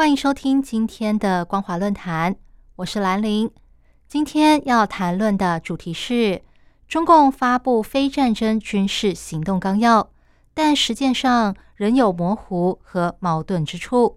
[0.00, 2.34] 欢迎收听今天的光华论坛，
[2.76, 3.50] 我是兰玲。
[4.08, 6.40] 今天要谈论的主题是
[6.88, 10.08] 中共发布非战争军事行动纲要，
[10.54, 14.16] 但实践上仍有模糊和矛盾之处。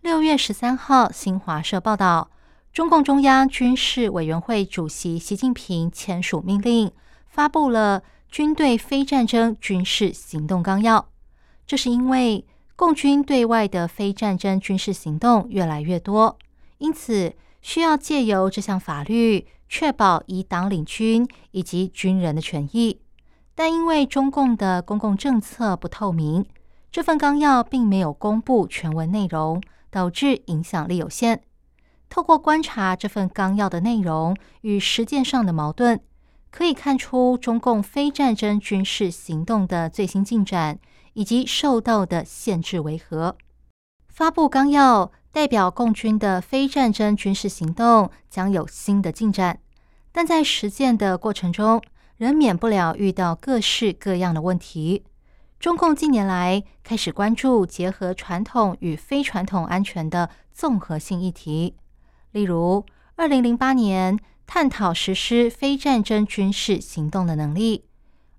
[0.00, 2.30] 六月十三号，新华社报道，
[2.72, 6.90] 中共中央军事委员会主席习近平签署命令，
[7.28, 11.10] 发布了军队非战争军事行动纲要。
[11.66, 12.46] 这是因为
[12.78, 16.38] 共军对外的非战争军事行动越来越多，
[16.78, 23.00] 因此需要借由这项法律确保以党领军以及军人的权益。
[23.56, 26.46] 但因为中共的公共政策不透明，
[26.92, 31.42] 这份纲要并没有公布全文内容，导致影响力有限。
[32.08, 35.98] 透过观察这份纲要的内容与实践上的矛盾，
[36.52, 40.78] 可以看出中共非战争军事行动的最新进展。
[41.18, 43.36] 以及受到的限制为何？
[44.06, 49.58] 发布纲要代表共军的非战争军事行动将有新的进展，
[50.12, 51.82] 但在实践的过程中，
[52.18, 55.02] 仍免不了遇到各式各样的问题。
[55.58, 61.74] 中共近年来开始关注结合传统与非传统安全的综合性议题，
[62.30, 64.16] 例如，二零零八年
[64.46, 67.82] 探讨实施非战争军事行动的能力；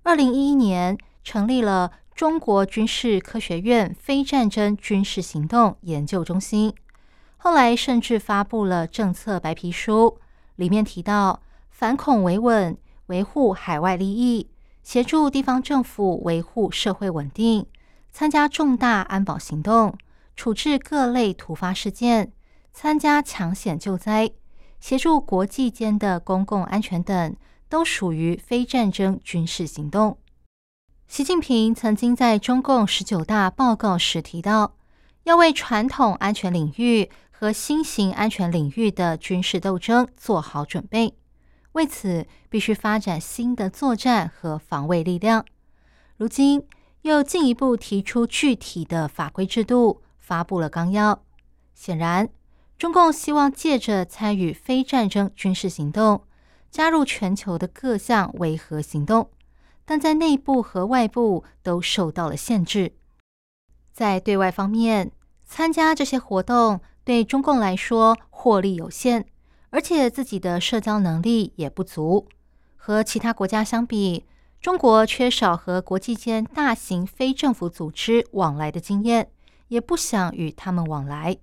[0.02, 1.92] 二零一一年成立了。
[2.20, 6.74] 中国军事科学院非战争军事行动研究中心
[7.38, 10.18] 后来甚至发布了政策白皮书，
[10.56, 12.76] 里面提到反恐维稳、
[13.06, 14.50] 维护海外利益、
[14.82, 17.64] 协助地方政府维护社会稳定、
[18.12, 19.96] 参加重大安保行动、
[20.36, 22.30] 处置各类突发事件、
[22.74, 24.30] 参加抢险救灾、
[24.78, 27.34] 协助国际间的公共安全等，
[27.70, 30.18] 都属于非战争军事行动。
[31.10, 34.76] 习近平曾经在中共十九大报告时提到，
[35.24, 41.16] 要为传统安全领域和新型安全领域的军事斗争做好准备。
[41.72, 45.44] 为此，必须发展新的作战和防卫力量。
[46.16, 46.64] 如今，
[47.02, 51.24] 又进一步提出具体的法规制度，发布了纲要。
[51.74, 52.28] 显然，
[52.78, 56.22] 中共希望借着参与非战争军事行动，
[56.70, 59.28] 加入全球的各项维和行动。
[59.90, 62.92] 但在内部和外部都受到了限制。
[63.92, 65.10] 在对外方面，
[65.44, 69.26] 参加这些活动对中共来说获利有限，
[69.70, 72.28] 而且自己的社交能力也不足。
[72.76, 74.24] 和其他国家相比，
[74.60, 79.32] 中国缺少和国际间大型非政府组织往来的经验，
[79.66, 81.36] 也不想与他们往来。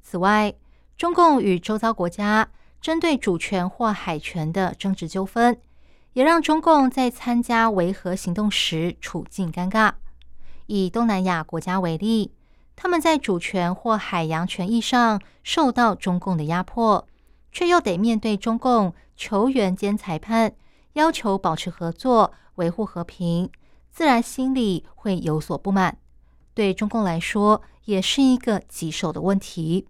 [0.00, 0.54] 此外，
[0.96, 2.48] 中共与周遭国家
[2.80, 5.58] 针对主权或海权的争执纠纷。
[6.18, 9.92] 也让中共在参加维和行动时处境尴尬。
[10.66, 12.32] 以东南亚国家为例，
[12.74, 17.06] 他们在主权或海洋权益上受到中共的压迫，
[17.52, 20.54] 却又得面对中共球员兼裁判，
[20.94, 23.48] 要求保持合作、维护和平，
[23.92, 25.98] 自然心里会有所不满。
[26.52, 29.86] 对中共来说，也是一个棘手的问题。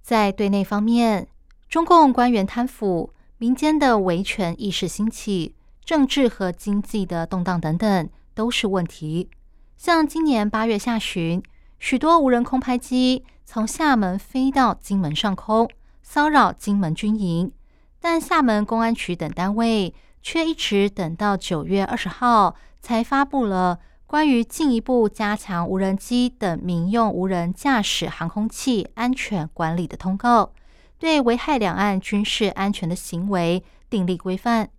[0.00, 1.28] 在对内方面，
[1.68, 3.10] 中共官员贪腐。
[3.44, 9.28] 民间的维权意识兴起，政治和经济的动荡等等都是问题。
[9.76, 11.42] 像今年八月下旬，
[11.78, 15.68] 许多无人空拍机从厦门飞到金门上空，
[16.02, 17.52] 骚扰金门军营，
[18.00, 30.52] 但厦门公安局等单位却一直等到九月二十号才发布了关于进一步加强无人机等民用无人驾驶航空器安全管理的通告。
[30.98, 34.70] 对危害两岸军事安全的行为订立规范，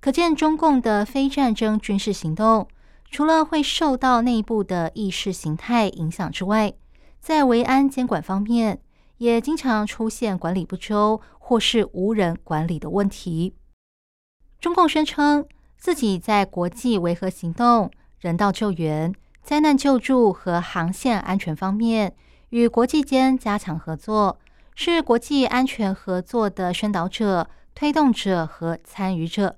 [0.00, 2.66] 可见中共的非战争军事行动，
[3.10, 6.72] 除了会受到内部的意识形态影响之外，
[7.20, 8.80] 在维安监管方面，
[9.18, 13.54] 也经常出现管理不周或是无人管理的问题。
[14.60, 15.46] 中共声称
[15.76, 22.14] 自己在国际维和行动、人道救援、灾难救助和航线安全方面，
[22.50, 24.38] 与国际间加强合作。
[24.78, 29.56] 是国际安全合作的宣导者、推动者和参与者，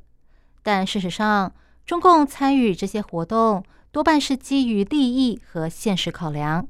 [0.62, 1.52] 但事实上，
[1.84, 6.68] 中共参与这些活动多半是基于利益和现实考量。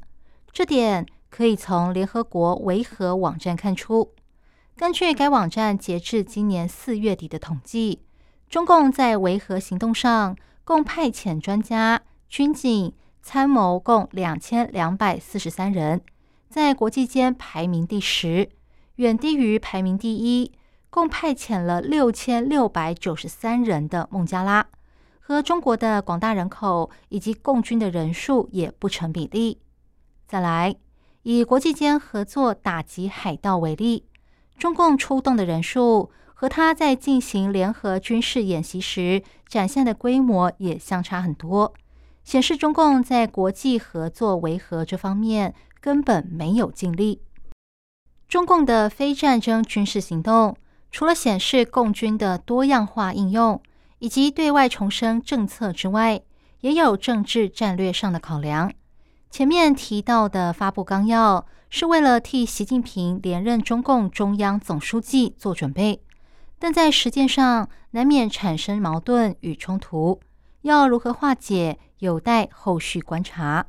[0.50, 4.14] 这点可以从联合国维和网站看出。
[4.78, 8.00] 根据该网站截至今年四月底的统计，
[8.48, 10.34] 中共在维和行动上
[10.64, 12.00] 共派遣专家、
[12.30, 16.00] 军警、参谋共两千两百四十三人，
[16.48, 18.48] 在国际间排名第十，
[18.96, 20.50] 远低于排名第一、
[20.88, 24.66] 共派遣了六千六百九十三人的孟加拉，
[25.20, 29.60] 和中国的广大人口以及共军的人数也不成比例。
[30.26, 30.74] 再来，
[31.22, 34.06] 以国际间合作打击海盗为例。
[34.56, 41.74] 中共出动的人数和他在进行联合军事演习时展现的规模也相差很多，
[42.24, 47.20] 显示中共在国际合作维和这方面根本没有尽力。
[48.28, 50.56] 中共的非战争军事行动，
[50.90, 53.62] 除了显示共军的多样化应用
[53.98, 56.20] 以及对外重申政策之外，
[56.60, 58.72] 也有政治战略上的考量。
[59.30, 61.46] 前面提到的发布纲要。
[61.70, 66.02] 是为了替习近平连任中共中央总书记做准备，
[66.58, 70.18] 但在实践上难免产生矛盾与冲突，
[70.62, 73.66] 要如何化解，有待后续观察。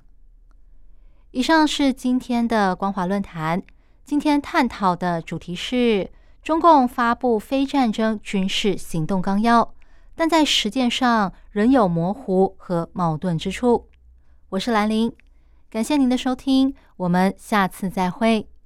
[1.32, 3.62] 以上是今天的光华论坛，
[4.04, 6.10] 今天探讨的主题是
[6.42, 9.76] 中共发布非战争军事行动纲要，
[10.16, 13.88] 但在实践上仍有模糊和矛盾之处。
[14.50, 15.14] 我是兰陵。
[15.70, 18.50] 感谢您的收听，我们下次再会。